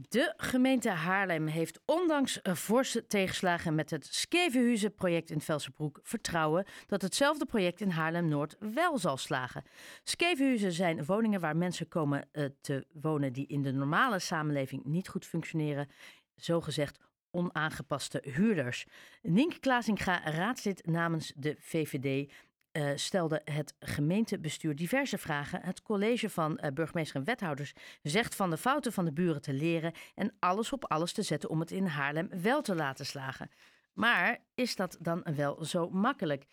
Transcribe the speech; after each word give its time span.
De 0.00 0.34
gemeente 0.36 0.90
Haarlem 0.90 1.46
heeft 1.46 1.80
ondanks 1.84 2.40
forse 2.54 3.06
tegenslagen 3.06 3.74
met 3.74 3.90
het 3.90 4.06
Skevenhuizen-project 4.06 5.30
in 5.30 5.40
Velsenbroek 5.40 6.00
vertrouwen 6.02 6.64
dat 6.86 7.02
hetzelfde 7.02 7.46
project 7.46 7.80
in 7.80 7.90
Haarlem-Noord 7.90 8.56
wel 8.58 8.98
zal 8.98 9.16
slagen. 9.16 9.62
Skevenhuizen 10.02 10.72
zijn 10.72 11.04
woningen 11.04 11.40
waar 11.40 11.56
mensen 11.56 11.88
komen 11.88 12.28
uh, 12.32 12.44
te 12.60 12.86
wonen 12.92 13.32
die 13.32 13.46
in 13.46 13.62
de 13.62 13.72
normale 13.72 14.18
samenleving 14.18 14.84
niet 14.84 15.08
goed 15.08 15.26
functioneren, 15.26 15.88
zogezegd 16.34 16.98
onaangepaste 17.30 18.22
huurders. 18.22 18.86
Nienke 19.22 19.58
Klaasinga, 19.58 20.30
raadslid 20.30 20.86
namens 20.86 21.32
de 21.36 21.56
VVD, 21.58 22.32
uh, 22.78 22.90
stelde 22.94 23.40
het 23.44 23.76
gemeentebestuur 23.80 24.76
diverse 24.76 25.18
vragen. 25.18 25.62
Het 25.62 25.82
college 25.82 26.30
van 26.30 26.58
uh, 26.62 26.70
burgemeester 26.70 27.16
en 27.16 27.24
wethouders 27.24 27.72
zegt 28.02 28.34
van 28.34 28.50
de 28.50 28.56
fouten 28.56 28.92
van 28.92 29.04
de 29.04 29.12
buren 29.12 29.42
te 29.42 29.52
leren 29.52 29.92
en 30.14 30.36
alles 30.38 30.72
op 30.72 30.84
alles 30.84 31.12
te 31.12 31.22
zetten 31.22 31.50
om 31.50 31.60
het 31.60 31.70
in 31.70 31.86
Haarlem 31.86 32.28
wel 32.42 32.62
te 32.62 32.74
laten 32.74 33.06
slagen. 33.06 33.50
Maar 33.92 34.38
is 34.54 34.76
dat 34.76 34.96
dan 35.00 35.26
wel 35.34 35.64
zo 35.64 35.90
makkelijk? 35.90 36.46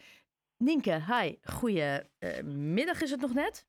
Nienke, 0.57 1.03
hi, 1.05 1.35
goedemiddag 1.41 2.95
uh, 2.95 3.01
is 3.01 3.11
het 3.11 3.21
nog 3.21 3.33
net? 3.33 3.65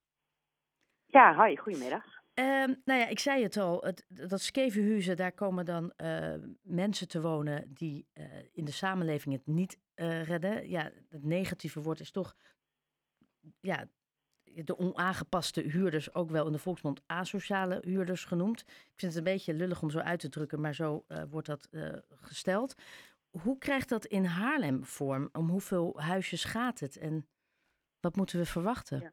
Ja, 1.06 1.44
hi, 1.44 1.56
goedemiddag. 1.56 2.04
Uh, 2.38 2.44
nou 2.84 3.00
ja, 3.00 3.06
ik 3.06 3.18
zei 3.18 3.42
het 3.42 3.56
al, 3.56 3.80
het, 3.80 4.04
dat 4.08 4.40
Skevenhuizen, 4.40 5.16
daar 5.16 5.32
komen 5.32 5.64
dan 5.64 5.92
uh, 5.96 6.34
mensen 6.62 7.08
te 7.08 7.20
wonen 7.20 7.74
die 7.74 8.08
uh, 8.14 8.24
in 8.52 8.64
de 8.64 8.72
samenleving 8.72 9.34
het 9.34 9.46
niet 9.46 9.78
uh, 9.94 10.22
redden. 10.22 10.68
Ja, 10.68 10.90
het 11.08 11.24
negatieve 11.24 11.80
woord 11.80 12.00
is 12.00 12.10
toch 12.10 12.36
ja, 13.60 13.84
de 14.44 14.78
onaangepaste 14.78 15.60
huurders, 15.60 16.14
ook 16.14 16.30
wel 16.30 16.46
in 16.46 16.52
de 16.52 16.58
volksmond 16.58 17.02
asociale 17.06 17.78
huurders 17.84 18.24
genoemd. 18.24 18.60
Ik 18.68 18.92
vind 18.96 19.14
het 19.14 19.16
een 19.16 19.32
beetje 19.32 19.54
lullig 19.54 19.82
om 19.82 19.90
zo 19.90 19.98
uit 19.98 20.20
te 20.20 20.28
drukken, 20.28 20.60
maar 20.60 20.74
zo 20.74 21.04
wordt 21.30 21.46
dat 21.46 21.68
gesteld. 22.20 22.74
Hoe 23.30 23.58
krijgt 23.58 23.88
dat 23.88 24.04
in 24.04 24.24
Haarlem 24.24 24.84
vorm? 24.84 25.28
Om 25.32 25.48
hoeveel 25.48 26.00
huisjes 26.00 26.44
gaat 26.44 26.80
het 26.80 26.96
en 26.96 27.26
wat 28.00 28.16
moeten 28.16 28.38
we 28.38 28.46
verwachten? 28.46 29.12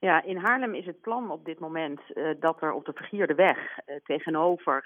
Ja. 0.00 0.22
In 0.22 0.36
Haarlem 0.36 0.74
is 0.74 0.86
het 0.86 1.00
plan 1.00 1.30
op 1.30 1.44
dit 1.44 1.58
moment 1.58 2.00
uh, 2.14 2.30
dat 2.40 2.62
er 2.62 2.72
op 2.72 2.84
de 2.84 2.92
Vergierde 2.92 3.34
Weg 3.34 3.78
tegenover 4.04 4.84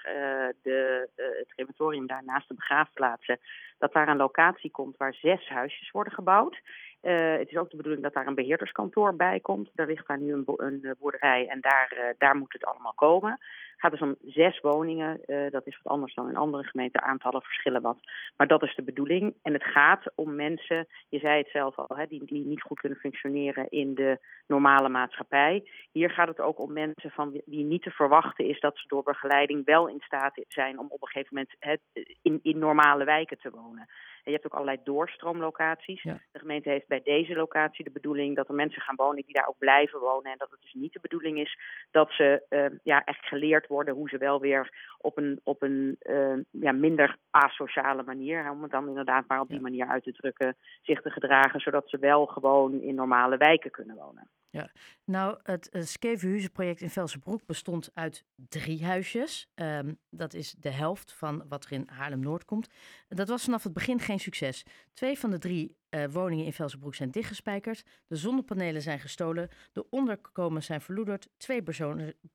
de, 0.61 1.09
het 1.15 1.53
crematorium 1.53 2.07
daar 2.07 2.23
naast 2.23 2.47
de 2.47 2.53
begraafplaatsen, 2.53 3.39
dat 3.77 3.93
daar 3.93 4.07
een 4.07 4.17
locatie 4.17 4.71
komt 4.71 4.97
waar 4.97 5.13
zes 5.13 5.49
huisjes 5.49 5.91
worden 5.91 6.13
gebouwd. 6.13 6.61
Het 7.01 7.49
is 7.49 7.57
ook 7.57 7.69
de 7.69 7.75
bedoeling 7.75 8.03
dat 8.03 8.13
daar 8.13 8.27
een 8.27 8.35
beheerderskantoor 8.35 9.15
bij 9.15 9.39
komt. 9.39 9.69
Er 9.75 9.87
ligt 9.87 10.07
daar 10.07 10.19
nu 10.19 10.33
een, 10.33 10.43
een 10.45 10.95
boerderij 10.99 11.47
en 11.47 11.61
daar, 11.61 12.15
daar 12.17 12.35
moet 12.35 12.53
het 12.53 12.65
allemaal 12.65 12.93
komen 12.93 13.39
gaat 13.81 13.91
dus 13.91 14.01
om 14.01 14.15
zes 14.21 14.59
woningen. 14.59 15.21
Dat 15.49 15.67
is 15.67 15.79
wat 15.81 15.93
anders 15.93 16.13
dan 16.13 16.29
in 16.29 16.35
andere 16.35 16.63
gemeenten. 16.63 17.01
Aantallen 17.01 17.41
verschillen 17.41 17.81
wat. 17.81 17.97
Maar 18.37 18.47
dat 18.47 18.63
is 18.63 18.75
de 18.75 18.83
bedoeling. 18.83 19.35
En 19.41 19.53
het 19.53 19.63
gaat 19.63 20.03
om 20.15 20.35
mensen, 20.35 20.87
je 21.09 21.19
zei 21.19 21.37
het 21.37 21.49
zelf 21.51 21.75
al, 21.75 21.97
hè, 21.97 22.07
die, 22.07 22.25
die 22.25 22.45
niet 22.45 22.61
goed 22.61 22.79
kunnen 22.79 22.97
functioneren 22.97 23.69
in 23.69 23.95
de 23.95 24.19
normale 24.47 24.89
maatschappij. 24.89 25.63
Hier 25.91 26.09
gaat 26.09 26.27
het 26.27 26.39
ook 26.39 26.59
om 26.59 26.73
mensen 26.73 27.11
van 27.11 27.41
wie 27.45 27.63
niet 27.63 27.83
te 27.83 27.91
verwachten 27.91 28.45
is 28.45 28.59
dat 28.59 28.77
ze 28.77 28.87
door 28.87 29.03
begeleiding 29.03 29.65
wel 29.65 29.87
in 29.87 30.01
staat 30.01 30.43
zijn 30.47 30.79
om 30.79 30.85
op 30.89 31.01
een 31.01 31.07
gegeven 31.07 31.35
moment 31.35 31.55
het, 31.59 31.81
in, 32.21 32.39
in 32.41 32.59
normale 32.59 33.03
wijken 33.03 33.37
te 33.37 33.49
wonen. 33.49 33.87
En 34.23 34.31
je 34.31 34.31
hebt 34.31 34.45
ook 34.45 34.53
allerlei 34.53 34.79
doorstroomlocaties. 34.83 36.01
Ja. 36.01 36.19
De 36.31 36.39
gemeente 36.39 36.69
heeft 36.69 36.87
bij 36.87 37.01
deze 37.03 37.35
locatie 37.35 37.83
de 37.83 37.91
bedoeling 37.91 38.35
dat 38.35 38.47
er 38.47 38.53
mensen 38.53 38.81
gaan 38.81 38.95
wonen 38.95 39.23
die 39.25 39.33
daar 39.33 39.47
ook 39.47 39.57
blijven 39.57 39.99
wonen. 39.99 40.31
En 40.31 40.37
dat 40.37 40.51
het 40.51 40.61
dus 40.61 40.73
niet 40.73 40.93
de 40.93 40.99
bedoeling 40.99 41.39
is 41.39 41.59
dat 41.91 42.11
ze 42.11 42.45
uh, 42.49 42.79
ja, 42.83 43.03
echt 43.03 43.25
geleerd 43.25 43.67
worden 43.67 43.93
hoe 43.93 44.09
ze 44.09 44.17
wel 44.17 44.39
weer 44.39 44.95
op 44.97 45.17
een, 45.17 45.39
op 45.43 45.61
een 45.61 45.95
uh, 46.01 46.37
ja, 46.51 46.71
minder 46.71 47.17
asociale 47.29 48.03
manier, 48.03 48.49
om 48.51 48.61
het 48.61 48.71
dan 48.71 48.87
inderdaad 48.87 49.27
maar 49.27 49.39
op 49.39 49.49
die 49.49 49.61
manier 49.61 49.87
uit 49.87 50.03
te 50.03 50.11
drukken, 50.11 50.55
zich 50.81 51.01
te 51.01 51.09
gedragen, 51.09 51.59
zodat 51.59 51.89
ze 51.89 51.97
wel 51.97 52.25
gewoon 52.25 52.81
in 52.81 52.95
normale 52.95 53.37
wijken 53.37 53.71
kunnen 53.71 53.95
wonen. 53.95 54.29
Ja, 54.51 54.71
nou, 55.05 55.39
het, 55.43 55.69
Skevenhuizenproject 55.71 56.81
in 56.81 56.89
Velsenbroek 56.89 57.45
bestond 57.45 57.89
uit 57.93 58.23
drie 58.35 58.85
huisjes. 58.85 59.49
Um, 59.55 59.97
dat 60.09 60.33
is 60.33 60.55
de 60.59 60.69
helft 60.69 61.13
van 61.13 61.43
wat 61.49 61.65
er 61.65 61.71
in 61.71 61.87
Haarlem-Noord 61.91 62.45
komt. 62.45 62.67
Dat 63.09 63.27
was 63.27 63.43
vanaf 63.43 63.63
het 63.63 63.73
begin 63.73 63.99
geen 63.99 64.19
succes. 64.19 64.65
Twee 64.93 65.19
van 65.19 65.31
de 65.31 65.37
drie 65.37 65.75
uh, 65.89 66.05
woningen 66.05 66.45
in 66.45 66.53
Velsenbroek 66.53 66.95
zijn 66.95 67.11
dichtgespijkerd. 67.11 67.83
De 68.07 68.15
zonnepanelen 68.15 68.81
zijn 68.81 68.99
gestolen. 68.99 69.49
De 69.71 69.89
onderkomens 69.89 70.65
zijn 70.65 70.81
verloederd. 70.81 71.29
Twee 71.37 71.63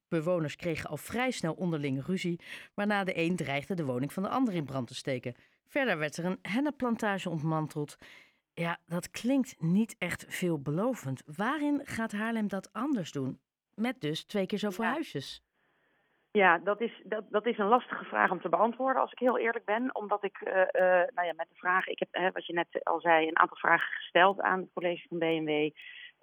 bewoners 0.09 0.57
kregen 0.57 0.91
al 0.91 0.97
vrij 0.97 1.31
snel 1.31 1.53
onderling 1.53 2.05
ruzie. 2.07 2.41
Waarna 2.75 3.05
de 3.05 3.19
een 3.19 3.37
dreigde 3.37 3.75
de 3.75 3.85
woning 3.85 4.13
van 4.13 4.23
de 4.23 4.29
ander 4.29 4.55
in 4.55 4.65
brand 4.65 4.87
te 4.87 4.95
steken. 4.95 5.35
Verder 5.67 5.99
werd 5.99 6.17
er 6.17 6.25
een 6.25 6.39
hennepplantage 6.43 7.31
ontmanteld. 7.31 7.97
Ja, 8.59 8.79
dat 8.87 9.11
klinkt 9.11 9.61
niet 9.61 9.95
echt 9.99 10.25
veelbelovend. 10.29 11.23
Waarin 11.37 11.81
gaat 11.85 12.13
Haarlem 12.13 12.49
dat 12.49 12.73
anders 12.73 13.13
doen? 13.13 13.41
Met 13.75 14.01
dus 14.01 14.25
twee 14.25 14.47
keer 14.47 14.59
zoveel 14.59 14.85
ja. 14.85 14.91
huisjes. 14.91 15.45
Ja, 16.31 16.59
dat 16.59 16.81
is, 16.81 17.03
dat, 17.05 17.25
dat 17.31 17.47
is 17.47 17.59
een 17.59 17.67
lastige 17.67 18.05
vraag 18.05 18.31
om 18.31 18.41
te 18.41 18.49
beantwoorden, 18.49 19.03
als 19.03 19.13
ik 19.13 19.19
heel 19.19 19.39
eerlijk 19.39 19.65
ben. 19.65 19.95
Omdat 19.95 20.25
ik, 20.25 20.41
uh, 20.41 20.53
uh, 20.53 20.63
nou 21.15 21.27
ja, 21.27 21.33
met 21.37 21.49
de 21.49 21.55
vraag, 21.55 21.87
ik 21.87 21.99
heb, 21.99 22.09
hè, 22.11 22.31
wat 22.31 22.47
je 22.47 22.53
net 22.53 22.85
al 22.85 23.01
zei, 23.01 23.29
een 23.29 23.39
aantal 23.39 23.57
vragen 23.57 23.93
gesteld 23.93 24.41
aan 24.41 24.61
het 24.61 24.71
college 24.75 25.07
van 25.09 25.19
BMW. 25.19 25.71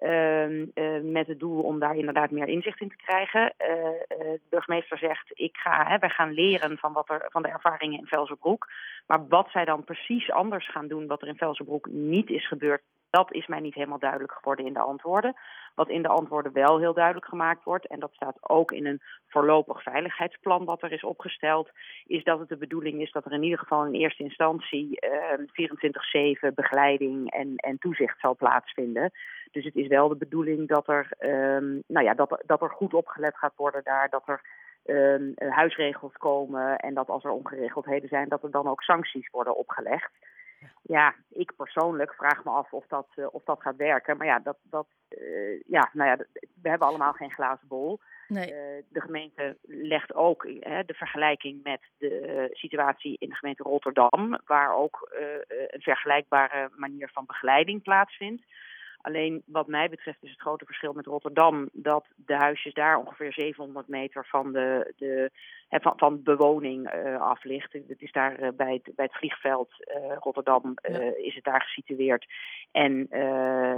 Uh, 0.00 0.62
met 1.02 1.26
het 1.26 1.38
doel 1.38 1.62
om 1.62 1.78
daar 1.78 1.96
inderdaad 1.96 2.30
meer 2.30 2.48
inzicht 2.48 2.80
in 2.80 2.88
te 2.88 2.96
krijgen. 2.96 3.54
de 3.58 4.40
burgemeester 4.50 4.98
zegt, 4.98 5.30
ik 5.34 5.56
ga, 5.56 5.86
hè, 5.86 5.98
wij 5.98 6.08
gaan 6.08 6.32
leren 6.32 6.78
van, 6.78 6.92
wat 6.92 7.08
er, 7.10 7.26
van 7.28 7.42
de 7.42 7.48
ervaringen 7.48 7.98
in 7.98 8.06
Velzerbroek. 8.06 8.66
Maar 9.06 9.28
wat 9.28 9.48
zij 9.50 9.64
dan 9.64 9.84
precies 9.84 10.30
anders 10.30 10.70
gaan 10.70 10.88
doen, 10.88 11.06
wat 11.06 11.22
er 11.22 11.28
in 11.28 11.36
Velzerbroek 11.36 11.86
niet 11.90 12.30
is 12.30 12.48
gebeurd, 12.48 12.82
dat 13.10 13.32
is 13.32 13.46
mij 13.46 13.60
niet 13.60 13.74
helemaal 13.74 13.98
duidelijk 13.98 14.32
geworden 14.32 14.66
in 14.66 14.72
de 14.72 14.80
antwoorden. 14.80 15.34
Wat 15.74 15.88
in 15.88 16.02
de 16.02 16.08
antwoorden 16.08 16.52
wel 16.52 16.78
heel 16.78 16.94
duidelijk 16.94 17.26
gemaakt 17.26 17.64
wordt, 17.64 17.86
en 17.86 18.00
dat 18.00 18.12
staat 18.14 18.38
ook 18.40 18.72
in 18.72 18.86
een 18.86 19.00
voorlopig 19.28 19.82
veiligheidsplan 19.82 20.64
wat 20.64 20.82
er 20.82 20.92
is 20.92 21.04
opgesteld, 21.04 21.70
is 22.06 22.24
dat 22.24 22.38
het 22.38 22.48
de 22.48 22.56
bedoeling 22.56 23.00
is 23.00 23.12
dat 23.12 23.24
er 23.24 23.32
in 23.32 23.42
ieder 23.42 23.58
geval 23.58 23.86
in 23.86 23.92
eerste 23.92 24.22
instantie 24.22 24.98
uh, 25.00 26.50
24-7 26.50 26.54
begeleiding 26.54 27.30
en, 27.30 27.56
en 27.56 27.78
toezicht 27.78 28.20
zal 28.20 28.36
plaatsvinden. 28.36 29.10
Dus 29.54 29.64
het 29.64 29.74
is 29.74 29.86
wel 29.86 30.08
de 30.08 30.16
bedoeling 30.16 30.68
dat 30.68 30.88
er, 30.88 31.08
um, 31.20 31.82
nou 31.86 32.04
ja, 32.04 32.14
dat, 32.14 32.42
dat 32.46 32.62
er 32.62 32.70
goed 32.70 32.94
opgelet 32.94 33.36
gaat 33.36 33.56
worden 33.56 33.84
daar, 33.84 34.08
dat 34.08 34.28
er 34.28 34.40
um, 34.84 35.32
huisregels 35.36 36.16
komen 36.16 36.78
en 36.78 36.94
dat 36.94 37.08
als 37.08 37.24
er 37.24 37.30
ongeregeldheden 37.30 38.08
zijn, 38.08 38.28
dat 38.28 38.42
er 38.42 38.50
dan 38.50 38.68
ook 38.68 38.82
sancties 38.82 39.30
worden 39.30 39.56
opgelegd. 39.56 40.10
Ja, 40.82 41.14
ik 41.30 41.52
persoonlijk 41.56 42.14
vraag 42.14 42.44
me 42.44 42.50
af 42.50 42.72
of 42.72 42.86
dat, 42.86 43.06
uh, 43.16 43.26
of 43.30 43.44
dat 43.44 43.62
gaat 43.62 43.76
werken. 43.76 44.16
Maar 44.16 44.26
ja, 44.26 44.38
dat, 44.38 44.56
dat, 44.62 44.86
uh, 45.08 45.60
ja, 45.66 45.90
nou 45.92 46.10
ja, 46.10 46.16
we 46.62 46.68
hebben 46.68 46.88
allemaal 46.88 47.12
geen 47.12 47.32
glazen 47.32 47.68
bol. 47.68 48.00
Nee. 48.28 48.52
Uh, 48.52 48.82
de 48.88 49.00
gemeente 49.00 49.56
legt 49.62 50.14
ook 50.14 50.42
de 50.86 50.94
vergelijking 50.94 51.62
met 51.62 51.80
de 51.98 52.48
situatie 52.52 53.16
in 53.18 53.28
de 53.28 53.34
gemeente 53.34 53.62
Rotterdam, 53.62 54.38
waar 54.44 54.74
ook 54.74 55.08
een 55.70 55.82
vergelijkbare 55.82 56.70
manier 56.76 57.10
van 57.12 57.24
begeleiding 57.26 57.82
plaatsvindt. 57.82 58.42
Alleen 59.04 59.42
wat 59.46 59.66
mij 59.66 59.88
betreft 59.88 60.22
is 60.22 60.30
het 60.30 60.40
grote 60.40 60.64
verschil 60.64 60.92
met 60.92 61.06
Rotterdam 61.06 61.68
dat 61.72 62.06
de 62.16 62.34
huisjes 62.34 62.74
daar 62.74 62.98
ongeveer 62.98 63.32
700 63.32 63.88
meter 63.88 64.26
van 64.26 64.52
de, 64.52 64.92
de 64.96 65.30
van, 65.68 65.92
van 65.96 66.22
bewoning 66.22 66.94
uh, 66.94 67.20
af 67.20 67.44
ligt. 67.44 67.72
Het 67.72 68.02
is 68.02 68.12
daar 68.12 68.42
uh, 68.42 68.48
bij, 68.56 68.72
het, 68.72 68.94
bij 68.94 69.04
het 69.04 69.16
vliegveld 69.16 69.68
uh, 69.78 70.16
Rotterdam 70.18 70.74
ja. 70.82 70.98
is 71.16 71.34
het 71.34 71.44
daar 71.44 71.60
gesitueerd. 71.60 72.26
En 72.70 73.06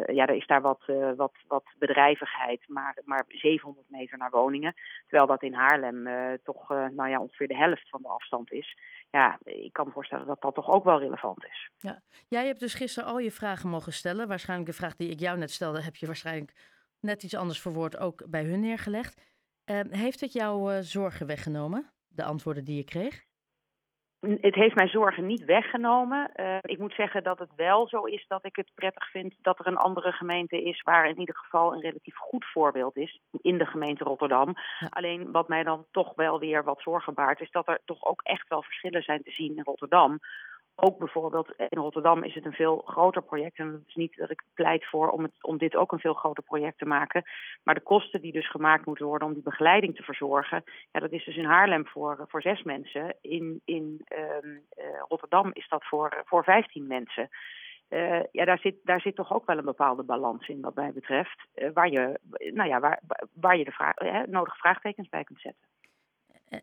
ja, 0.06 0.26
er 0.26 0.34
is 0.34 0.46
daar 0.46 0.60
wat, 0.60 0.80
wat, 1.16 1.32
wat 1.46 1.64
bedrijvigheid, 1.78 2.60
maar, 2.66 2.98
maar 3.04 3.24
700 3.28 3.90
meter 3.90 4.18
naar 4.18 4.30
woningen. 4.30 4.74
Terwijl 5.08 5.26
dat 5.26 5.42
in 5.42 5.54
Haarlem 5.54 6.08
toch 6.44 6.68
nou 6.68 7.08
ja, 7.08 7.20
ongeveer 7.20 7.48
de 7.48 7.56
helft 7.56 7.88
van 7.88 8.02
de 8.02 8.08
afstand 8.08 8.52
is 8.52 8.76
ja, 9.10 9.38
ik 9.42 9.72
kan 9.72 9.86
me 9.86 9.92
voorstellen 9.92 10.26
dat 10.26 10.40
dat 10.40 10.54
toch 10.54 10.68
ook 10.68 10.84
wel 10.84 10.98
relevant 10.98 11.44
is. 11.44 11.70
Ja. 11.78 12.02
Jij 12.28 12.46
hebt 12.46 12.60
dus 12.60 12.74
gisteren 12.74 13.08
al 13.08 13.18
je 13.18 13.32
vragen 13.32 13.68
mogen 13.68 13.92
stellen. 13.92 14.28
Waarschijnlijk 14.28 14.70
de 14.70 14.76
vraag 14.76 14.96
die 14.96 15.10
ik 15.10 15.20
jou 15.20 15.38
net 15.38 15.50
stelde, 15.50 15.82
heb 15.82 15.96
je 15.96 16.06
waarschijnlijk 16.06 16.52
net 17.00 17.22
iets 17.22 17.34
anders 17.34 17.60
verwoord 17.60 17.96
ook 17.96 18.30
bij 18.30 18.44
hun 18.44 18.60
neergelegd. 18.60 19.22
Uh, 19.70 19.80
heeft 19.90 20.20
het 20.20 20.32
jouw 20.32 20.72
uh, 20.72 20.78
zorgen 20.80 21.26
weggenomen, 21.26 21.92
de 22.08 22.24
antwoorden 22.24 22.64
die 22.64 22.76
je 22.76 22.84
kreeg? 22.84 23.24
Het 24.40 24.54
heeft 24.54 24.74
mijn 24.74 24.88
zorgen 24.88 25.26
niet 25.26 25.44
weggenomen. 25.44 26.30
Uh, 26.36 26.56
ik 26.60 26.78
moet 26.78 26.94
zeggen 26.94 27.22
dat 27.22 27.38
het 27.38 27.50
wel 27.56 27.88
zo 27.88 28.02
is 28.02 28.24
dat 28.28 28.44
ik 28.44 28.56
het 28.56 28.70
prettig 28.74 29.10
vind 29.10 29.34
dat 29.42 29.58
er 29.58 29.66
een 29.66 29.76
andere 29.76 30.12
gemeente 30.12 30.62
is 30.62 30.82
waar 30.82 31.08
in 31.08 31.18
ieder 31.18 31.36
geval 31.36 31.72
een 31.72 31.80
relatief 31.80 32.16
goed 32.16 32.44
voorbeeld 32.44 32.96
is 32.96 33.20
in 33.40 33.58
de 33.58 33.66
gemeente 33.66 34.04
Rotterdam. 34.04 34.54
Ja. 34.78 34.86
Alleen 34.90 35.32
wat 35.32 35.48
mij 35.48 35.62
dan 35.62 35.84
toch 35.90 36.12
wel 36.14 36.38
weer 36.38 36.64
wat 36.64 36.80
zorgen 36.80 37.14
baart 37.14 37.40
is 37.40 37.50
dat 37.50 37.68
er 37.68 37.80
toch 37.84 38.04
ook 38.04 38.20
echt 38.22 38.48
wel 38.48 38.62
verschillen 38.62 39.02
zijn 39.02 39.22
te 39.22 39.30
zien 39.30 39.56
in 39.56 39.62
Rotterdam 39.62 40.20
ook 40.76 40.98
bijvoorbeeld 40.98 41.52
in 41.68 41.78
Rotterdam 41.78 42.22
is 42.22 42.34
het 42.34 42.44
een 42.44 42.52
veel 42.52 42.82
groter 42.86 43.22
project. 43.22 43.58
En 43.58 43.70
dat 43.70 43.80
is 43.86 43.94
niet 43.94 44.16
dat 44.16 44.30
ik 44.30 44.42
pleit 44.54 44.84
voor 44.84 45.10
om, 45.10 45.22
het, 45.22 45.32
om 45.40 45.58
dit 45.58 45.76
ook 45.76 45.92
een 45.92 45.98
veel 45.98 46.14
groter 46.14 46.42
project 46.42 46.78
te 46.78 46.86
maken. 46.86 47.24
Maar 47.62 47.74
de 47.74 47.80
kosten 47.80 48.20
die 48.20 48.32
dus 48.32 48.50
gemaakt 48.50 48.86
moeten 48.86 49.06
worden 49.06 49.28
om 49.28 49.34
die 49.34 49.42
begeleiding 49.42 49.96
te 49.96 50.02
verzorgen. 50.02 50.64
Ja, 50.92 51.00
dat 51.00 51.12
is 51.12 51.24
dus 51.24 51.36
in 51.36 51.44
Haarlem 51.44 51.86
voor, 51.86 52.24
voor 52.28 52.42
zes 52.42 52.62
mensen. 52.62 53.16
In, 53.20 53.60
in 53.64 54.06
uh, 54.08 54.18
Rotterdam 55.08 55.50
is 55.52 55.68
dat 55.68 55.84
voor, 55.84 56.22
voor 56.24 56.44
15 56.44 56.86
mensen. 56.86 57.28
Ja, 58.32 58.44
daar 58.44 58.58
zit, 58.58 58.76
daar 58.82 59.00
zit 59.00 59.16
toch 59.16 59.32
ook 59.32 59.46
wel 59.46 59.58
een 59.58 59.64
bepaalde 59.64 60.02
balans 60.02 60.48
in, 60.48 60.60
wat 60.60 60.74
mij 60.74 60.92
betreft. 60.92 61.46
Waar 61.74 61.90
je, 61.90 62.20
nou 62.54 62.68
ja, 62.68 62.80
waar, 62.80 63.00
waar 63.32 63.56
je 63.56 63.64
de 63.64 63.70
vraag, 63.70 64.00
uh, 64.00 64.22
nodige 64.26 64.56
vraagtekens 64.56 65.08
bij 65.08 65.24
kunt 65.24 65.40
zetten. 65.40 65.68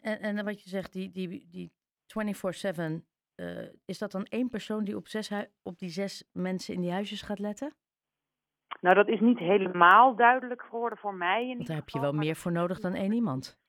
En, 0.02 0.20
en 0.20 0.46
wat 0.46 0.64
je 0.64 0.70
zegt, 0.70 0.94
die, 0.94 1.12
die, 1.12 1.48
die 1.52 1.72
24-7 2.08 3.04
uh, 3.36 3.68
is 3.86 3.98
dat 3.98 4.12
dan 4.12 4.24
één 4.24 4.50
persoon 4.50 4.84
die 4.84 4.96
op, 4.96 5.08
zes 5.08 5.32
op 5.64 5.80
die 5.80 5.90
zes 5.90 6.30
mensen 6.34 6.74
in 6.74 6.82
die 6.82 6.92
huisjes 6.92 7.22
gaat 7.22 7.40
letten? 7.40 7.74
Nou, 8.82 8.96
dat 8.96 9.08
is 9.08 9.20
niet 9.20 9.40
helemaal 9.40 10.16
duidelijk 10.16 10.62
geworden 10.62 10.98
voor 10.98 11.14
mij. 11.16 11.54
Want 11.56 11.68
daar 11.68 11.78
heb 11.78 11.90
je 11.90 12.00
wel 12.00 12.14
meer 12.14 12.36
voor 12.36 12.52
nodig 12.52 12.80
dan 12.80 12.94
één 12.94 13.12
iemand. 13.12 13.62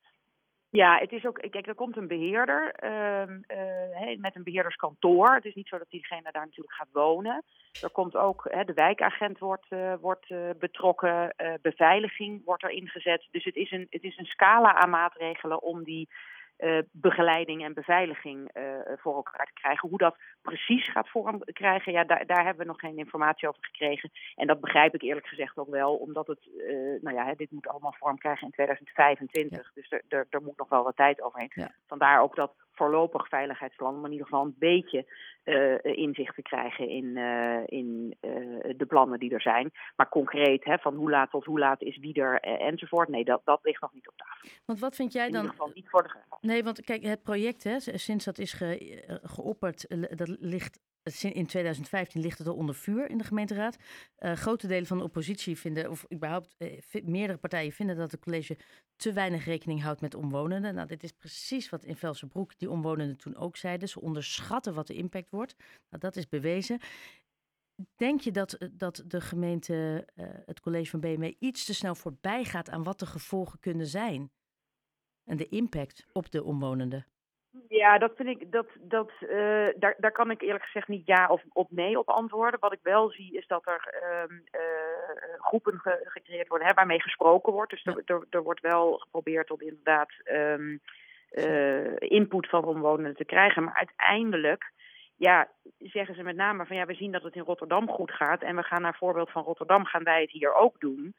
Ja, 0.70 0.98
het 0.98 1.12
is 1.12 1.24
ook. 1.24 1.38
Kijk, 1.50 1.66
er 1.66 1.74
komt 1.74 1.96
een 1.96 2.08
beheerder 2.08 2.74
uh, 2.84 4.08
uh, 4.10 4.18
met 4.18 4.36
een 4.36 4.42
beheerderskantoor. 4.42 5.34
Het 5.34 5.44
is 5.44 5.54
niet 5.54 5.68
zo 5.68 5.78
dat 5.78 5.90
diegene 5.90 6.32
daar 6.32 6.44
natuurlijk 6.44 6.74
gaat 6.74 6.92
wonen. 6.92 7.44
Er 7.82 7.90
komt 7.90 8.16
ook 8.16 8.46
hè, 8.50 8.64
de 8.64 8.72
wijkagent 8.72 9.38
wordt, 9.38 9.66
uh, 9.70 9.94
wordt 10.00 10.34
betrokken, 10.58 11.34
beveiliging 11.62 12.44
wordt 12.44 12.62
er 12.62 12.70
ingezet. 12.70 13.28
Dus 13.30 13.44
het 13.44 13.56
is 13.56 13.70
een, 13.70 13.86
het 13.90 14.02
is 14.02 14.18
een 14.18 14.24
scala 14.24 14.74
aan 14.74 14.90
maatregelen 14.90 15.62
om 15.62 15.84
die 15.84 16.08
uh, 16.64 16.78
begeleiding 16.90 17.64
en 17.64 17.74
beveiliging 17.74 18.50
uh, 18.54 18.62
voor 18.96 19.14
elkaar 19.14 19.46
te 19.46 19.60
krijgen. 19.60 19.88
Hoe 19.88 19.98
dat 19.98 20.16
precies 20.42 20.90
gaat 20.90 21.08
vorm 21.08 21.38
krijgen, 21.44 21.92
ja, 21.92 22.04
daar, 22.04 22.26
daar 22.26 22.44
hebben 22.44 22.62
we 22.62 22.72
nog 22.72 22.80
geen 22.80 22.96
informatie 22.96 23.48
over 23.48 23.64
gekregen. 23.64 24.10
En 24.34 24.46
dat 24.46 24.60
begrijp 24.60 24.94
ik 24.94 25.02
eerlijk 25.02 25.26
gezegd 25.26 25.58
ook 25.58 25.70
wel, 25.70 25.94
omdat 25.94 26.26
het, 26.26 26.46
uh, 26.46 27.02
nou 27.02 27.16
ja, 27.16 27.34
dit 27.34 27.50
moet 27.50 27.68
allemaal 27.68 27.94
vorm 27.98 28.18
krijgen 28.18 28.46
in 28.46 28.52
2025. 28.52 29.58
Ja. 29.58 29.70
Dus 29.74 29.90
er, 29.90 30.02
er, 30.08 30.26
er, 30.30 30.42
moet 30.42 30.58
nog 30.58 30.68
wel 30.68 30.84
wat 30.84 30.96
tijd 30.96 31.22
overheen. 31.22 31.50
Ja. 31.54 31.74
Vandaar 31.86 32.20
ook 32.20 32.36
dat 32.36 32.52
voorlopig 32.74 33.28
veiligheidsplan, 33.28 33.94
om 33.94 34.04
in 34.04 34.10
ieder 34.10 34.26
geval 34.26 34.44
een 34.44 34.56
beetje 34.58 35.06
inzicht 35.82 36.34
te 36.34 36.42
krijgen 36.42 36.88
in, 36.88 37.16
in 37.66 38.16
de 38.76 38.86
plannen 38.88 39.18
die 39.18 39.34
er 39.34 39.40
zijn. 39.40 39.70
Maar 39.96 40.08
concreet, 40.08 40.64
hè, 40.64 40.78
van 40.78 40.94
hoe 40.94 41.10
laat 41.10 41.30
tot 41.30 41.44
hoe 41.44 41.58
laat 41.58 41.82
is 41.82 41.98
wie 41.98 42.14
er 42.14 42.40
enzovoort, 42.40 43.08
nee, 43.08 43.24
dat, 43.24 43.40
dat 43.44 43.60
ligt 43.62 43.80
nog 43.80 43.92
niet 43.92 44.08
op 44.08 44.16
tafel. 44.16 44.48
Want 44.64 44.78
wat 44.78 44.94
vind 44.94 45.12
jij 45.12 45.30
dan? 45.30 45.34
In 45.34 45.40
ieder 45.40 45.56
geval 45.56 45.70
niet 45.74 45.88
voor 45.88 46.02
de 46.02 46.10
Nee, 46.40 46.64
want 46.64 46.84
kijk, 46.84 47.02
het 47.02 47.22
project, 47.22 47.64
hè, 47.64 47.80
sinds 47.80 48.24
dat 48.24 48.38
is 48.38 48.52
ge, 48.52 49.02
geopperd, 49.22 49.86
dat 50.18 50.36
ligt 50.40 50.80
in 51.32 51.46
2015 51.46 52.20
ligt 52.20 52.38
het 52.38 52.46
al 52.46 52.54
onder 52.54 52.74
vuur 52.74 53.10
in 53.10 53.18
de 53.18 53.24
gemeenteraad. 53.24 53.76
Uh, 54.18 54.32
grote 54.32 54.66
delen 54.66 54.86
van 54.86 54.98
de 54.98 55.04
oppositie 55.04 55.58
vinden, 55.58 55.90
of 55.90 56.06
überhaupt 56.12 56.54
uh, 56.58 57.04
meerdere 57.04 57.38
partijen 57.38 57.72
vinden 57.72 57.96
dat 57.96 58.10
het 58.10 58.20
college 58.20 58.58
te 58.96 59.12
weinig 59.12 59.44
rekening 59.44 59.82
houdt 59.82 60.00
met 60.00 60.14
omwonenden. 60.14 60.74
Nou, 60.74 60.86
dit 60.86 61.02
is 61.02 61.12
precies 61.12 61.68
wat 61.68 61.84
in 61.84 61.96
Velsenbroek 61.96 62.58
die 62.58 62.70
omwonenden 62.70 63.16
toen 63.16 63.36
ook 63.36 63.56
zeiden. 63.56 63.88
Ze 63.88 64.00
onderschatten 64.00 64.74
wat 64.74 64.86
de 64.86 64.94
impact 64.94 65.30
wordt. 65.30 65.54
Nou, 65.58 66.02
dat 66.02 66.16
is 66.16 66.28
bewezen. 66.28 66.78
Denk 67.96 68.20
je 68.20 68.30
dat, 68.30 68.58
dat 68.72 69.04
de 69.06 69.20
gemeente, 69.20 70.06
het 70.46 70.60
college 70.60 70.90
van 70.90 71.00
BMW, 71.00 71.32
iets 71.38 71.64
te 71.64 71.74
snel 71.74 71.94
voorbij 71.94 72.44
gaat 72.44 72.70
aan 72.70 72.82
wat 72.82 72.98
de 72.98 73.06
gevolgen 73.06 73.60
kunnen 73.60 73.86
zijn? 73.86 74.30
en 75.24 75.36
de 75.36 75.48
impact 75.48 76.04
op 76.12 76.30
de 76.30 76.44
omwonenden? 76.44 77.06
Ja, 77.68 77.98
dat 77.98 78.12
vind 78.16 78.28
ik, 78.28 78.52
dat, 78.52 78.66
dat, 78.80 79.10
uh, 79.20 79.66
daar, 79.76 79.94
daar 79.98 80.12
kan 80.12 80.30
ik 80.30 80.40
eerlijk 80.40 80.64
gezegd 80.64 80.88
niet 80.88 81.06
ja 81.06 81.28
of 81.28 81.42
op 81.52 81.70
nee 81.70 81.98
op 81.98 82.08
antwoorden. 82.08 82.60
Wat 82.60 82.72
ik 82.72 82.78
wel 82.82 83.10
zie 83.10 83.36
is 83.36 83.46
dat 83.46 83.66
er 83.66 83.94
uh, 84.02 84.36
uh, 84.60 85.40
groepen 85.40 85.78
ge, 85.78 86.00
gecreëerd 86.04 86.48
worden 86.48 86.68
hè, 86.68 86.74
waarmee 86.74 87.00
gesproken 87.00 87.52
wordt. 87.52 87.70
Dus 87.70 87.84
er, 87.84 88.02
er, 88.04 88.26
er, 88.30 88.42
wordt 88.42 88.60
wel 88.60 88.98
geprobeerd 88.98 89.50
om 89.50 89.60
inderdaad 89.60 90.10
um, 90.24 90.80
input 91.98 92.48
van 92.48 92.64
omwonenden 92.64 93.16
te 93.16 93.24
krijgen. 93.24 93.64
Maar 93.64 93.74
uiteindelijk 93.74 94.72
ja, 95.16 95.48
zeggen 95.78 96.14
ze 96.14 96.22
met 96.22 96.36
name 96.36 96.66
van 96.66 96.76
ja, 96.76 96.86
we 96.86 96.94
zien 96.94 97.12
dat 97.12 97.22
het 97.22 97.34
in 97.34 97.42
Rotterdam 97.42 97.88
goed 97.88 98.10
gaat. 98.10 98.42
En 98.42 98.56
we 98.56 98.62
gaan 98.62 98.82
naar 98.82 98.96
voorbeeld 98.96 99.30
van 99.30 99.42
Rotterdam, 99.42 99.84
gaan 99.84 100.04
wij 100.04 100.20
het 100.20 100.30
hier 100.30 100.54
ook 100.54 100.80
doen. 100.80 101.14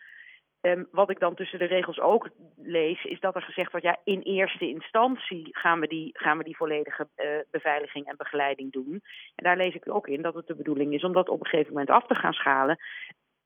Um, 0.66 0.88
wat 0.92 1.10
ik 1.10 1.20
dan 1.20 1.36
tussen 1.36 1.60
de 1.60 1.66
regels 1.66 2.00
ook 2.00 2.30
lees, 2.56 3.04
is 3.04 3.20
dat 3.20 3.36
er 3.36 3.42
gezegd 3.42 3.72
wordt: 3.72 3.86
ja, 3.86 3.98
in 4.04 4.22
eerste 4.22 4.70
instantie 4.70 5.48
gaan 5.52 5.80
we 5.80 5.88
die, 5.88 6.10
gaan 6.14 6.38
we 6.38 6.44
die 6.44 6.56
volledige 6.58 7.08
uh, 7.16 7.28
beveiliging 7.52 8.06
en 8.08 8.18
begeleiding 8.18 8.72
doen. 8.72 9.02
En 9.36 9.44
daar 9.44 9.58
lees 9.58 9.76
ik 9.76 9.90
ook 9.90 10.08
in 10.08 10.22
dat 10.22 10.34
het 10.34 10.48
de 10.48 10.56
bedoeling 10.56 10.94
is 10.94 11.04
om 11.04 11.14
dat 11.14 11.30
op 11.30 11.40
een 11.40 11.48
gegeven 11.48 11.72
moment 11.72 11.90
af 11.90 12.08
te 12.08 12.16
gaan 12.16 12.34
schalen 12.34 12.78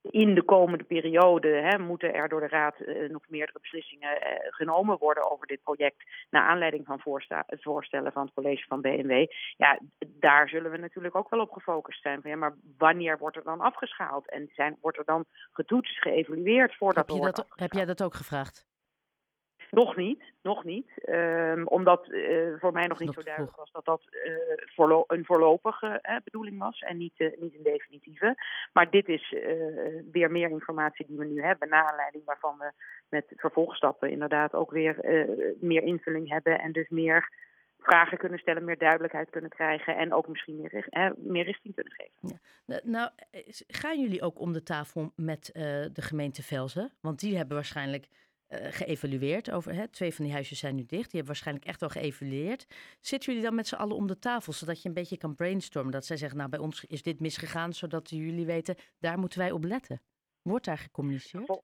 in 0.02 0.34
de 0.34 0.42
komende 0.42 0.84
periode 0.84 1.48
hè, 1.48 1.78
moeten 1.78 2.14
er 2.14 2.28
door 2.28 2.40
de 2.40 2.48
Raad 2.48 2.74
uh, 2.80 3.10
nog 3.10 3.22
meerdere 3.28 3.58
beslissingen 3.60 4.10
uh, 4.10 4.32
genomen 4.50 4.98
worden 4.98 5.30
over 5.30 5.46
dit 5.46 5.62
project. 5.62 6.04
Naar 6.30 6.48
aanleiding 6.48 6.86
van 6.86 7.00
het 7.46 7.62
voorstellen 7.62 8.12
van 8.12 8.24
het 8.24 8.34
college 8.34 8.64
van 8.68 8.80
BMW. 8.80 9.26
Ja, 9.56 9.78
daar 9.98 10.48
zullen 10.48 10.70
we 10.70 10.76
natuurlijk 10.76 11.16
ook 11.16 11.30
wel 11.30 11.40
op 11.40 11.50
gefocust 11.50 12.02
zijn. 12.02 12.22
Van, 12.22 12.30
ja, 12.30 12.36
maar 12.36 12.54
wanneer 12.78 13.18
wordt 13.18 13.36
er 13.36 13.44
dan 13.44 13.60
afgeschaald? 13.60 14.30
En 14.30 14.50
zijn, 14.54 14.76
wordt 14.80 14.98
er 14.98 15.04
dan 15.04 15.24
getoetst, 15.52 15.98
geëvalueerd 16.02 16.76
voordat 16.76 17.08
heb 17.08 17.16
wordt 17.16 17.36
dat, 17.36 17.46
Heb 17.54 17.72
jij 17.72 17.84
dat 17.84 18.02
ook 18.02 18.14
gevraagd? 18.14 18.69
Nog 19.70 19.96
niet, 19.96 20.22
nog 20.42 20.64
niet. 20.64 20.90
Um, 21.08 21.66
omdat 21.66 22.08
uh, 22.08 22.54
voor 22.58 22.72
mij 22.72 22.86
nog 22.86 22.98
niet 22.98 23.12
zo 23.12 23.22
duidelijk 23.22 23.56
was 23.56 23.72
dat 23.72 23.84
dat 23.84 24.02
uh, 24.10 24.32
voorlo 24.56 25.04
een 25.06 25.24
voorlopige 25.24 25.98
uh, 26.02 26.16
bedoeling 26.24 26.58
was 26.58 26.78
en 26.80 26.96
niet, 26.96 27.18
niet 27.18 27.54
een 27.54 27.62
definitieve. 27.62 28.34
Maar 28.72 28.90
dit 28.90 29.08
is 29.08 29.34
weer 30.12 30.30
meer 30.30 30.50
informatie 30.50 31.06
die 31.06 31.18
we 31.18 31.24
nu 31.24 31.42
hebben, 31.42 31.68
naar 31.68 31.90
aanleiding 31.90 32.24
waarvan 32.24 32.58
we 32.58 32.72
met 33.08 33.24
vervolgstappen 33.36 34.10
inderdaad 34.10 34.54
ook 34.54 34.70
weer 34.70 34.96
meer 35.60 35.82
invulling 35.82 36.28
hebben 36.28 36.58
en 36.58 36.72
dus 36.72 36.88
meer 36.88 37.28
vragen 37.80 38.18
kunnen 38.18 38.38
stellen, 38.38 38.64
meer 38.64 38.78
duidelijkheid 38.78 39.30
kunnen 39.30 39.50
krijgen 39.50 39.96
en 39.96 40.12
ook 40.12 40.28
misschien 40.28 40.56
meer, 40.56 40.86
eh, 40.88 41.10
meer 41.16 41.44
richting 41.44 41.74
kunnen 41.74 41.92
geven. 41.92 42.40
Ja. 42.66 42.80
Nou, 42.82 43.10
gaan 43.66 44.00
jullie 44.00 44.22
ook 44.22 44.40
om 44.40 44.52
de 44.52 44.62
tafel 44.62 45.12
met 45.16 45.50
de 45.92 46.02
gemeente 46.02 46.42
Velzen? 46.42 46.90
Want 47.00 47.20
die 47.20 47.36
hebben 47.36 47.54
waarschijnlijk 47.54 48.08
uh, 48.50 48.58
geëvalueerd 48.70 49.50
over. 49.50 49.74
Hè, 49.74 49.88
twee 49.88 50.14
van 50.14 50.24
die 50.24 50.34
huisjes 50.34 50.58
zijn 50.58 50.74
nu 50.74 50.84
dicht. 50.86 51.10
Die 51.10 51.20
hebben 51.20 51.26
waarschijnlijk 51.26 51.66
echt 51.66 51.80
wel 51.80 51.88
geëvalueerd. 51.88 52.66
Zitten 53.00 53.32
jullie 53.32 53.46
dan 53.46 53.54
met 53.54 53.68
z'n 53.68 53.74
allen 53.74 53.96
om 53.96 54.06
de 54.06 54.18
tafel, 54.18 54.52
zodat 54.52 54.82
je 54.82 54.88
een 54.88 54.94
beetje 54.94 55.16
kan 55.16 55.34
brainstormen? 55.34 55.92
Dat 55.92 56.06
zij 56.06 56.16
zeggen, 56.16 56.38
nou 56.38 56.50
bij 56.50 56.58
ons 56.58 56.84
is 56.84 57.02
dit 57.02 57.20
misgegaan, 57.20 57.72
zodat 57.72 58.10
jullie 58.10 58.46
weten, 58.46 58.76
daar 58.98 59.18
moeten 59.18 59.38
wij 59.38 59.50
op 59.50 59.64
letten. 59.64 60.02
Wordt 60.42 60.64
daar 60.64 60.78
gecommuniceerd? 60.78 61.62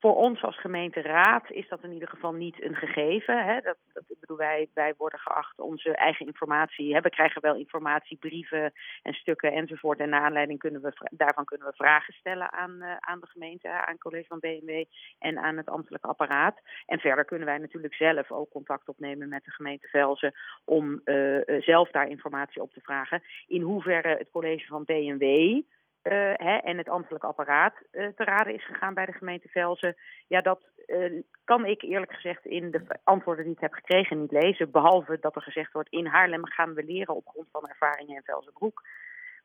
Voor 0.00 0.16
ons 0.16 0.42
als 0.42 0.60
gemeenteraad 0.60 1.50
is 1.50 1.68
dat 1.68 1.82
in 1.82 1.92
ieder 1.92 2.08
geval 2.08 2.32
niet 2.32 2.62
een 2.62 2.74
gegeven. 2.74 3.44
Hè. 3.44 3.60
Dat, 3.60 3.76
dat, 3.92 4.04
bedoel, 4.20 4.36
wij, 4.36 4.68
wij 4.74 4.94
worden 4.96 5.18
geacht 5.18 5.58
onze 5.58 5.94
eigen 5.94 6.26
informatie. 6.26 6.94
Hè. 6.94 7.00
We 7.00 7.10
krijgen 7.10 7.42
wel 7.42 7.54
informatie, 7.54 8.16
brieven 8.16 8.72
en 9.02 9.12
stukken 9.12 9.52
enzovoort. 9.52 9.98
En 9.98 10.08
naar 10.08 10.20
aanleiding 10.20 10.58
kunnen 10.58 10.82
we, 10.82 10.92
daarvan 11.10 11.44
kunnen 11.44 11.66
we 11.66 11.72
vragen 11.76 12.14
stellen 12.14 12.52
aan, 12.52 12.76
uh, 12.80 12.96
aan 13.00 13.20
de 13.20 13.26
gemeente, 13.26 13.68
aan 13.68 13.92
het 13.92 14.00
college 14.00 14.26
van 14.26 14.38
BMW 14.38 14.84
en 15.18 15.38
aan 15.38 15.56
het 15.56 15.68
ambtelijk 15.68 16.04
apparaat. 16.04 16.60
En 16.86 16.98
verder 16.98 17.24
kunnen 17.24 17.46
wij 17.46 17.58
natuurlijk 17.58 17.94
zelf 17.94 18.30
ook 18.30 18.50
contact 18.50 18.88
opnemen 18.88 19.28
met 19.28 19.44
de 19.44 19.50
gemeente 19.50 19.88
Velzen 19.88 20.34
om 20.64 21.00
uh, 21.04 21.40
zelf 21.60 21.90
daar 21.90 22.08
informatie 22.08 22.62
op 22.62 22.72
te 22.72 22.80
vragen. 22.80 23.22
In 23.46 23.62
hoeverre 23.62 24.16
het 24.16 24.30
college 24.30 24.66
van 24.66 24.84
BMW 24.84 25.60
hè, 26.02 26.56
en 26.56 26.78
het 26.78 26.88
ambtelijk 26.88 27.24
apparaat 27.24 27.74
uh, 27.92 28.06
te 28.06 28.24
raden 28.24 28.54
is 28.54 28.66
gegaan 28.66 28.94
bij 28.94 29.06
de 29.06 29.12
gemeente 29.12 29.48
Velzen. 29.48 29.96
Ja, 30.26 30.40
dat 30.40 30.64
uh, 30.86 31.22
kan 31.44 31.64
ik 31.64 31.82
eerlijk 31.82 32.12
gezegd 32.12 32.46
in 32.46 32.70
de 32.70 32.82
antwoorden 33.04 33.44
die 33.44 33.54
ik 33.54 33.60
heb 33.60 33.72
gekregen 33.72 34.20
niet 34.20 34.32
lezen. 34.32 34.70
Behalve 34.70 35.18
dat 35.20 35.36
er 35.36 35.42
gezegd 35.42 35.72
wordt, 35.72 35.92
in 35.92 36.06
Haarlem 36.06 36.46
gaan 36.46 36.74
we 36.74 36.84
leren 36.84 37.14
op 37.14 37.26
grond 37.26 37.48
van 37.50 37.68
ervaringen 37.68 38.16
in 38.16 38.22
Velzenbroek. 38.22 38.82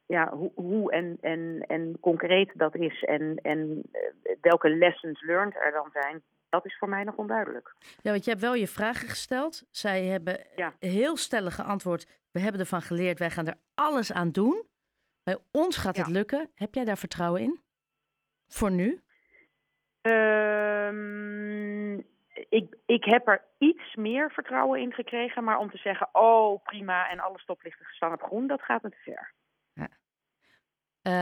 Ja, 0.07 0.29
hoe, 0.29 0.51
hoe 0.55 0.91
en, 0.91 1.17
en, 1.21 1.63
en 1.67 1.97
concreet 1.99 2.51
dat 2.53 2.75
is 2.75 3.03
en, 3.03 3.39
en 3.41 3.81
welke 4.41 4.69
lessons 4.69 5.21
learned 5.21 5.55
er 5.55 5.71
dan 5.71 5.89
zijn, 5.91 6.23
dat 6.49 6.65
is 6.65 6.77
voor 6.77 6.89
mij 6.89 7.03
nog 7.03 7.15
onduidelijk. 7.15 7.75
Ja, 8.01 8.11
want 8.11 8.23
je 8.23 8.29
hebt 8.29 8.43
wel 8.43 8.53
je 8.53 8.67
vragen 8.67 9.09
gesteld. 9.09 9.63
Zij 9.71 10.03
hebben 10.03 10.39
ja. 10.55 10.73
heel 10.79 11.17
stellig 11.17 11.55
geantwoord. 11.55 12.07
We 12.31 12.39
hebben 12.39 12.61
ervan 12.61 12.81
geleerd, 12.81 13.19
wij 13.19 13.29
gaan 13.29 13.47
er 13.47 13.57
alles 13.75 14.13
aan 14.13 14.31
doen. 14.31 14.63
Bij 15.25 15.37
ons 15.51 15.77
gaat 15.77 15.97
het 15.97 16.07
lukken. 16.07 16.49
Heb 16.55 16.73
jij 16.73 16.85
daar 16.85 16.97
vertrouwen 16.97 17.41
in? 17.41 17.59
Voor 18.47 18.71
nu? 18.71 19.01
Um, 20.01 21.97
ik, 22.49 22.75
ik 22.85 23.03
heb 23.03 23.27
er 23.27 23.43
iets 23.57 23.95
meer 23.95 24.31
vertrouwen 24.31 24.81
in 24.81 24.93
gekregen. 24.93 25.43
Maar 25.43 25.57
om 25.57 25.69
te 25.69 25.77
zeggen, 25.77 26.09
oh 26.11 26.63
prima 26.63 27.09
en 27.09 27.19
alle 27.19 27.39
stoplichten 27.39 27.85
staan 27.85 28.13
op 28.13 28.21
groen, 28.21 28.47
dat 28.47 28.61
gaat 28.61 28.83
me 28.83 28.89
te 28.89 28.97
ver. 29.03 29.33
Ja. 29.73 29.89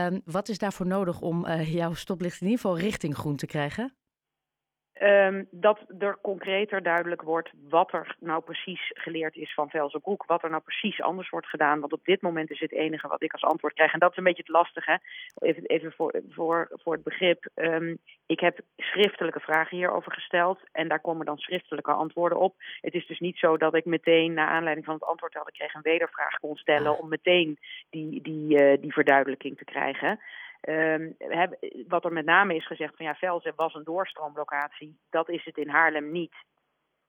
Um, 0.06 0.22
wat 0.24 0.48
is 0.48 0.58
daarvoor 0.58 0.86
nodig 0.86 1.20
om 1.20 1.46
uh, 1.46 1.74
jouw 1.74 1.94
stoplicht 1.94 2.40
in 2.40 2.46
ieder 2.46 2.60
geval 2.60 2.78
richting 2.78 3.14
groen 3.14 3.36
te 3.36 3.46
krijgen? 3.46 3.96
Um, 5.04 5.46
dat 5.50 5.80
er 5.98 6.18
concreter 6.22 6.82
duidelijk 6.82 7.22
wordt 7.22 7.50
wat 7.68 7.92
er 7.92 8.16
nou 8.20 8.42
precies 8.42 8.90
geleerd 8.94 9.36
is 9.36 9.54
van 9.54 9.70
Velzenbroek. 9.70 10.24
Wat 10.26 10.42
er 10.42 10.50
nou 10.50 10.62
precies 10.62 11.00
anders 11.00 11.30
wordt 11.30 11.46
gedaan. 11.46 11.80
Want 11.80 11.92
op 11.92 12.04
dit 12.04 12.22
moment 12.22 12.50
is 12.50 12.60
het 12.60 12.72
enige 12.72 13.08
wat 13.08 13.22
ik 13.22 13.32
als 13.32 13.44
antwoord 13.44 13.74
krijg. 13.74 13.92
En 13.92 13.98
dat 13.98 14.10
is 14.10 14.16
een 14.16 14.24
beetje 14.24 14.42
het 14.42 14.52
lastige. 14.52 15.00
Even, 15.38 15.64
even 15.64 15.92
voor, 15.92 16.20
voor, 16.28 16.68
voor 16.70 16.92
het 16.92 17.02
begrip. 17.02 17.48
Um, 17.54 17.98
ik 18.26 18.40
heb 18.40 18.60
schriftelijke 18.76 19.40
vragen 19.40 19.76
hierover 19.76 20.12
gesteld. 20.12 20.60
En 20.72 20.88
daar 20.88 21.00
komen 21.00 21.26
dan 21.26 21.38
schriftelijke 21.38 21.92
antwoorden 21.92 22.38
op. 22.38 22.54
Het 22.80 22.94
is 22.94 23.06
dus 23.06 23.18
niet 23.18 23.38
zo 23.38 23.56
dat 23.56 23.74
ik 23.74 23.84
meteen, 23.84 24.32
naar 24.32 24.48
aanleiding 24.48 24.86
van 24.86 24.94
het 24.94 25.04
antwoord 25.04 25.32
dat 25.32 25.48
ik 25.48 25.54
kreeg, 25.54 25.74
een 25.74 25.82
wedervraag 25.82 26.38
kon 26.38 26.56
stellen. 26.56 26.98
Om 26.98 27.08
meteen 27.08 27.58
die, 27.90 28.22
die, 28.22 28.62
uh, 28.62 28.80
die 28.80 28.92
verduidelijking 28.92 29.56
te 29.56 29.64
krijgen. 29.64 30.20
Um, 30.68 31.14
heb, 31.18 31.56
wat 31.88 32.04
er 32.04 32.12
met 32.12 32.24
name 32.24 32.54
is 32.54 32.66
gezegd 32.66 32.96
van 32.96 33.06
ja, 33.06 33.14
Velzen 33.14 33.52
was 33.56 33.74
een 33.74 33.84
doorstroomlocatie. 33.84 34.98
Dat 35.10 35.28
is 35.28 35.44
het 35.44 35.56
in 35.56 35.68
Haarlem 35.68 36.12
niet. 36.12 36.34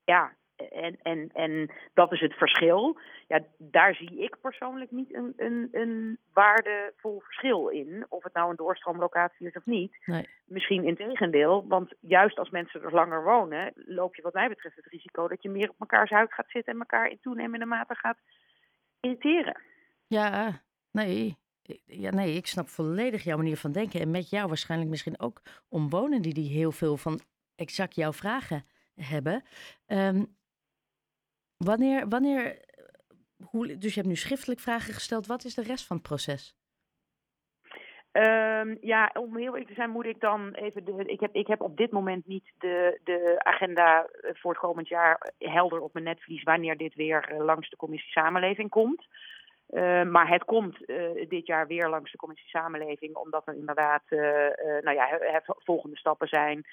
Ja, 0.03 0.35
en, 0.55 0.97
en, 1.01 1.29
en 1.33 1.71
dat 1.93 2.11
is 2.11 2.19
het 2.19 2.33
verschil. 2.33 2.99
Ja, 3.27 3.39
daar 3.57 3.95
zie 3.95 4.19
ik 4.19 4.37
persoonlijk 4.41 4.91
niet 4.91 5.13
een, 5.13 5.33
een, 5.37 5.69
een 5.71 6.17
waardevol 6.33 7.19
verschil 7.19 7.67
in. 7.67 8.05
Of 8.09 8.23
het 8.23 8.33
nou 8.33 8.49
een 8.49 8.55
doorstroomlocatie 8.55 9.47
is 9.47 9.55
of 9.55 9.65
niet. 9.65 9.97
Nee. 10.05 10.29
Misschien 10.45 10.83
in 10.83 10.95
tegendeel, 10.95 11.67
want 11.67 11.93
juist 11.99 12.39
als 12.39 12.49
mensen 12.49 12.83
er 12.83 12.93
langer 12.93 13.23
wonen, 13.23 13.73
loop 13.75 14.15
je 14.15 14.21
wat 14.21 14.33
mij 14.33 14.47
betreft 14.47 14.75
het 14.75 14.85
risico 14.85 15.27
dat 15.27 15.41
je 15.41 15.49
meer 15.49 15.69
op 15.69 15.79
mekaars 15.79 16.09
huid 16.09 16.33
gaat 16.33 16.49
zitten 16.49 16.73
en 16.73 16.79
elkaar 16.79 17.07
in 17.07 17.19
toenemende 17.21 17.65
mate 17.65 17.95
gaat 17.95 18.17
irriteren. 18.99 19.61
Ja, 20.07 20.61
nee, 20.91 21.37
ja, 21.85 22.09
nee, 22.09 22.35
ik 22.35 22.47
snap 22.47 22.67
volledig 22.67 23.23
jouw 23.23 23.37
manier 23.37 23.57
van 23.57 23.71
denken. 23.71 23.99
En 23.99 24.11
met 24.11 24.29
jou 24.29 24.47
waarschijnlijk 24.47 24.89
misschien 24.89 25.19
ook 25.19 25.41
omwonenden 25.69 26.33
die 26.33 26.49
heel 26.49 26.71
veel 26.71 26.97
van 26.97 27.19
exact 27.55 27.95
jouw 27.95 28.13
vragen 28.13 28.65
hebben. 28.95 29.43
Um, 29.87 30.35
wanneer, 31.57 32.07
wanneer, 32.07 32.65
hoe, 33.49 33.77
dus 33.77 33.93
je 33.93 33.99
hebt 33.99 34.11
nu 34.11 34.15
schriftelijk 34.15 34.59
vragen 34.59 34.93
gesteld. 34.93 35.27
Wat 35.27 35.43
is 35.43 35.53
de 35.53 35.63
rest 35.63 35.87
van 35.87 35.97
het 35.97 36.07
proces? 36.07 36.55
Um, 38.11 38.77
ja, 38.81 39.11
om 39.13 39.37
heel 39.37 39.45
eerlijk 39.45 39.67
te 39.67 39.73
zijn 39.73 39.89
moet 39.89 40.05
ik 40.05 40.19
dan 40.19 40.53
even. 40.53 40.85
De, 40.85 41.03
ik, 41.05 41.19
heb, 41.19 41.33
ik 41.33 41.47
heb 41.47 41.61
op 41.61 41.77
dit 41.77 41.91
moment 41.91 42.27
niet 42.27 42.51
de, 42.57 42.99
de 43.03 43.35
agenda 43.43 44.09
voor 44.21 44.51
het 44.51 44.59
komend 44.59 44.87
jaar 44.87 45.33
helder 45.37 45.79
op 45.79 45.93
mijn 45.93 46.05
netvlies 46.05 46.43
wanneer 46.43 46.77
dit 46.77 46.93
weer 46.93 47.35
langs 47.37 47.69
de 47.69 47.75
commissie 47.75 48.11
Samenleving 48.11 48.69
komt. 48.69 49.07
Uh, 49.75 50.03
maar 50.03 50.29
het 50.29 50.43
komt 50.43 50.89
uh, 50.89 51.27
dit 51.29 51.47
jaar 51.47 51.67
weer 51.67 51.89
langs 51.89 52.11
de 52.11 52.17
commissie 52.17 52.49
Samenleving, 52.49 53.15
omdat 53.15 53.47
er 53.47 53.55
inderdaad 53.55 54.01
uh, 54.09 54.19
nou 54.81 54.95
ja, 54.95 55.41
volgende 55.45 55.97
stappen 55.97 56.27
zijn 56.27 56.65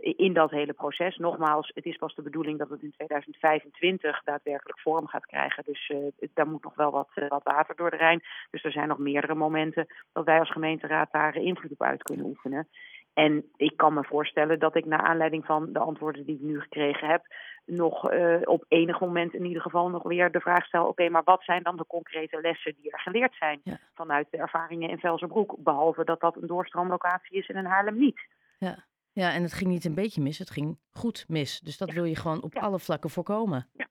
in 0.00 0.32
dat 0.32 0.50
hele 0.50 0.72
proces. 0.72 1.16
Nogmaals, 1.16 1.70
het 1.74 1.84
is 1.84 1.96
pas 1.96 2.14
de 2.14 2.22
bedoeling 2.22 2.58
dat 2.58 2.68
het 2.68 2.82
in 2.82 2.92
2025 2.92 4.22
daadwerkelijk 4.24 4.80
vorm 4.80 5.06
gaat 5.06 5.26
krijgen. 5.26 5.64
Dus 5.66 5.92
daar 6.34 6.48
moet 6.48 6.64
nog 6.64 6.74
wel 6.74 6.90
wat, 6.90 7.08
wat 7.28 7.42
water 7.42 7.76
door 7.76 7.90
de 7.90 7.96
Rijn. 7.96 8.22
Dus 8.50 8.64
er 8.64 8.72
zijn 8.72 8.88
nog 8.88 8.98
meerdere 8.98 9.34
momenten 9.34 9.86
dat 10.12 10.24
wij 10.24 10.38
als 10.38 10.50
gemeenteraad 10.50 11.12
daar 11.12 11.36
invloed 11.36 11.72
op 11.72 11.82
uit 11.82 12.02
kunnen 12.02 12.26
oefenen. 12.26 12.68
En 13.16 13.44
ik 13.56 13.76
kan 13.76 13.94
me 13.94 14.04
voorstellen 14.04 14.58
dat 14.58 14.76
ik 14.76 14.84
naar 14.84 15.00
aanleiding 15.00 15.44
van 15.44 15.72
de 15.72 15.78
antwoorden 15.78 16.26
die 16.26 16.34
ik 16.34 16.40
nu 16.40 16.60
gekregen 16.60 17.08
heb, 17.08 17.26
nog 17.64 18.12
uh, 18.12 18.40
op 18.44 18.64
enig 18.68 19.00
moment 19.00 19.34
in 19.34 19.44
ieder 19.44 19.62
geval 19.62 19.88
nog 19.88 20.02
weer 20.02 20.30
de 20.30 20.40
vraag 20.40 20.66
stel: 20.66 20.80
oké, 20.80 20.90
okay, 20.90 21.08
maar 21.08 21.22
wat 21.24 21.42
zijn 21.42 21.62
dan 21.62 21.76
de 21.76 21.86
concrete 21.86 22.40
lessen 22.40 22.74
die 22.80 22.90
er 22.90 23.00
geleerd 23.00 23.34
zijn 23.34 23.60
ja. 23.64 23.78
vanuit 23.94 24.26
de 24.30 24.36
ervaringen 24.36 24.90
in 24.90 24.98
Velzerbroek? 24.98 25.56
Behalve 25.58 26.04
dat 26.04 26.20
dat 26.20 26.36
een 26.36 26.46
doorstroomlocatie 26.46 27.36
is 27.38 27.48
en 27.48 27.56
in 27.56 27.64
Haarlem 27.64 27.98
niet. 27.98 28.20
Ja. 28.58 28.84
ja, 29.12 29.32
en 29.32 29.42
het 29.42 29.52
ging 29.52 29.70
niet 29.70 29.84
een 29.84 29.94
beetje 29.94 30.22
mis, 30.22 30.38
het 30.38 30.50
ging 30.50 30.78
goed 30.90 31.24
mis. 31.28 31.60
Dus 31.60 31.78
dat 31.78 31.88
ja. 31.88 31.94
wil 31.94 32.04
je 32.04 32.16
gewoon 32.16 32.42
op 32.42 32.54
Ja. 32.54 32.60
alle 32.60 32.78
vlakken 32.78 33.10
voorkomen. 33.10 33.68
Ja. 33.72 33.86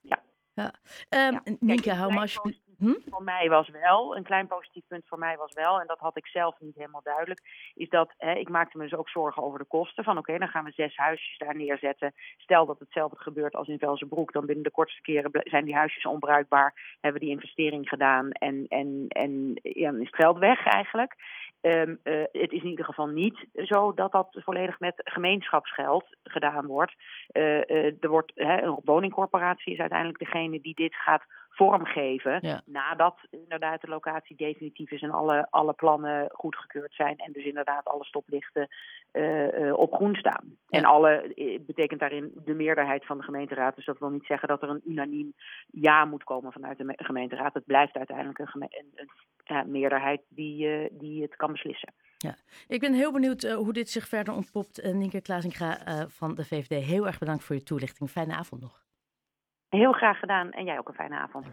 Ja. 0.00 0.22
ja. 0.52 0.74
Um, 1.46 1.58
Kijk, 1.66 1.86
hou 1.86 2.12
maar 2.12 2.36
Hm? 2.78 2.94
voor 3.10 3.22
mij 3.22 3.48
was 3.48 3.68
wel, 3.68 4.16
een 4.16 4.22
klein 4.22 4.46
positief 4.46 4.86
punt 4.88 5.04
voor 5.06 5.18
mij 5.18 5.36
was 5.36 5.52
wel, 5.52 5.80
en 5.80 5.86
dat 5.86 5.98
had 5.98 6.16
ik 6.16 6.26
zelf 6.26 6.60
niet 6.60 6.74
helemaal 6.74 7.02
duidelijk, 7.02 7.40
is 7.74 7.88
dat 7.88 8.14
hè, 8.18 8.32
ik 8.32 8.48
maakte 8.48 8.78
me 8.78 8.82
dus 8.82 8.98
ook 8.98 9.08
zorgen 9.08 9.42
over 9.42 9.58
de 9.58 9.64
kosten. 9.64 10.04
Van 10.04 10.18
oké, 10.18 10.38
dan 10.38 10.48
gaan 10.48 10.64
we 10.64 10.72
zes 10.72 10.96
huisjes 10.96 11.38
daar 11.38 11.56
neerzetten. 11.56 12.14
Stel 12.36 12.66
dat 12.66 12.78
hetzelfde 12.78 13.16
gebeurt 13.16 13.54
als 13.54 13.68
in 13.68 13.78
Velzenbroek, 13.78 14.32
dan 14.32 14.46
binnen 14.46 14.64
de 14.64 14.70
kortste 14.70 15.02
keren 15.02 15.30
zijn 15.32 15.64
die 15.64 15.74
huisjes 15.74 16.06
onbruikbaar, 16.06 16.96
hebben 17.00 17.20
we 17.20 17.26
die 17.26 17.36
investering 17.36 17.88
gedaan 17.88 18.30
en, 18.30 18.66
en, 18.68 19.04
en 19.08 19.58
ja, 19.62 19.90
is 19.90 20.06
het 20.06 20.14
geld 20.14 20.38
weg 20.38 20.66
eigenlijk. 20.66 21.16
Um, 21.66 21.98
uh, 22.04 22.22
het 22.32 22.52
is 22.52 22.62
in 22.62 22.68
ieder 22.68 22.84
geval 22.84 23.06
niet 23.06 23.46
zo 23.54 23.94
dat 23.94 24.12
dat 24.12 24.28
volledig 24.30 24.80
met 24.80 24.94
gemeenschapsgeld 25.04 26.04
gedaan 26.22 26.66
wordt. 26.66 26.94
Uh, 27.32 27.42
uh, 27.42 27.84
er 28.00 28.08
wordt 28.08 28.32
hè, 28.34 28.62
een 28.62 28.80
woningcorporatie 28.84 29.72
is 29.72 29.78
uiteindelijk 29.78 30.18
degene 30.18 30.60
die 30.60 30.74
dit 30.74 30.94
gaat 30.94 31.24
vormgeven. 31.54 32.38
Ja. 32.40 32.62
Nadat 32.66 33.16
inderdaad 33.30 33.80
de 33.80 33.88
locatie 33.88 34.36
definitief 34.36 34.90
is 34.90 35.02
en 35.02 35.10
alle, 35.10 35.46
alle 35.50 35.72
plannen 35.72 36.30
goedgekeurd 36.32 36.94
zijn. 36.94 37.16
En 37.16 37.32
dus 37.32 37.44
inderdaad 37.44 37.84
alle 37.84 38.04
stoplichten 38.04 38.68
op 39.72 39.94
groen 39.94 40.14
staan. 40.14 40.56
Ja. 40.68 40.78
En 40.78 40.84
alle 40.84 41.32
betekent 41.66 42.00
daarin 42.00 42.32
de 42.44 42.54
meerderheid 42.54 43.06
van 43.06 43.18
de 43.18 43.24
gemeenteraad. 43.24 43.76
Dus 43.76 43.84
dat 43.84 43.98
wil 43.98 44.08
niet 44.08 44.26
zeggen 44.26 44.48
dat 44.48 44.62
er 44.62 44.68
een 44.68 44.82
unaniem 44.84 45.34
ja 45.66 46.04
moet 46.04 46.24
komen 46.24 46.52
vanuit 46.52 46.78
de 46.78 46.94
gemeenteraad. 46.96 47.54
Het 47.54 47.64
blijft 47.64 47.96
uiteindelijk 47.96 48.38
een, 48.38 48.62
een, 48.62 48.92
een 48.94 49.10
ja, 49.44 49.62
meerderheid 49.62 50.20
die, 50.28 50.88
die 50.92 51.22
het 51.22 51.36
kan 51.36 51.52
beslissen. 51.52 51.94
Ja. 52.18 52.36
Ik 52.68 52.80
ben 52.80 52.92
heel 52.92 53.12
benieuwd 53.12 53.42
hoe 53.42 53.72
dit 53.72 53.90
zich 53.90 54.08
verder 54.08 54.34
ontpopt. 54.34 54.92
Nienke 54.92 55.20
Klaasinga 55.20 56.06
van 56.08 56.34
de 56.34 56.44
VVD, 56.44 56.84
heel 56.84 57.06
erg 57.06 57.18
bedankt 57.18 57.44
voor 57.44 57.56
je 57.56 57.62
toelichting. 57.62 58.10
Fijne 58.10 58.34
avond 58.34 58.60
nog. 58.60 58.83
Heel 59.74 59.92
graag 59.92 60.18
gedaan 60.18 60.50
en 60.50 60.64
jij 60.64 60.78
ook 60.78 60.88
een 60.88 60.94
fijne 60.94 61.16
avond. 61.16 61.46